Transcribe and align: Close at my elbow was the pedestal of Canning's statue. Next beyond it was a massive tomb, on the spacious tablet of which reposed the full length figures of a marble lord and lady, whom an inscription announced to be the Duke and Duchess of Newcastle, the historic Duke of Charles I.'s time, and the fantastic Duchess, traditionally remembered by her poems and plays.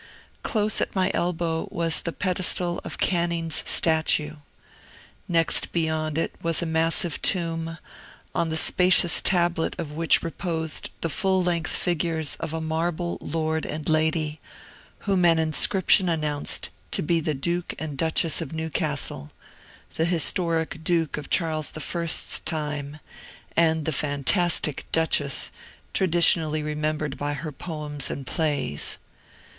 Close 0.41 0.81
at 0.81 0.95
my 0.95 1.11
elbow 1.13 1.67
was 1.69 2.01
the 2.01 2.11
pedestal 2.11 2.81
of 2.83 2.97
Canning's 2.97 3.61
statue. 3.69 4.37
Next 5.27 5.71
beyond 5.71 6.17
it 6.17 6.33
was 6.41 6.59
a 6.59 6.65
massive 6.65 7.21
tomb, 7.21 7.77
on 8.33 8.49
the 8.49 8.57
spacious 8.57 9.21
tablet 9.21 9.75
of 9.77 9.91
which 9.91 10.23
reposed 10.23 10.89
the 11.01 11.09
full 11.09 11.43
length 11.43 11.69
figures 11.69 12.35
of 12.39 12.51
a 12.51 12.59
marble 12.59 13.19
lord 13.21 13.63
and 13.63 13.87
lady, 13.87 14.39
whom 15.01 15.23
an 15.23 15.37
inscription 15.37 16.09
announced 16.09 16.71
to 16.89 17.03
be 17.03 17.19
the 17.19 17.35
Duke 17.35 17.75
and 17.77 17.95
Duchess 17.95 18.41
of 18.41 18.53
Newcastle, 18.53 19.29
the 19.97 20.05
historic 20.05 20.83
Duke 20.83 21.15
of 21.15 21.29
Charles 21.29 21.71
I.'s 21.77 22.39
time, 22.43 22.97
and 23.55 23.85
the 23.85 23.91
fantastic 23.91 24.87
Duchess, 24.91 25.51
traditionally 25.93 26.63
remembered 26.63 27.19
by 27.19 27.33
her 27.33 27.51
poems 27.51 28.09
and 28.09 28.25
plays. 28.25 28.97